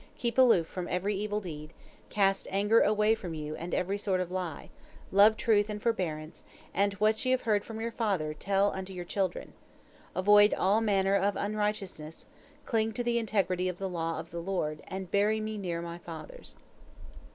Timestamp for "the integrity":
13.03-13.69